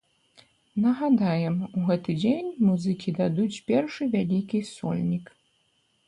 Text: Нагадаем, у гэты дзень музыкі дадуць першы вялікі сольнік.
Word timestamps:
Нагадаем, 0.83 1.57
у 1.79 1.83
гэты 1.89 2.15
дзень 2.21 2.47
музыкі 2.69 3.13
дадуць 3.19 3.61
першы 3.67 4.03
вялікі 4.15 4.63
сольнік. 4.71 5.25